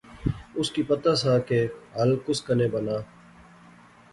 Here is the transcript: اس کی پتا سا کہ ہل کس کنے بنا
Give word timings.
اس 0.59 0.71
کی 0.71 0.83
پتا 0.91 1.13
سا 1.21 1.37
کہ 1.47 1.59
ہل 1.95 2.15
کس 2.25 2.39
کنے 2.45 2.67
بنا 2.73 2.97